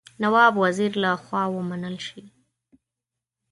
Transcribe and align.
نواب 0.21 0.53
وزیر 0.63 0.91
له 1.03 1.11
خوا 1.23 1.43
ومنل 1.55 1.97
شي. 2.07 2.21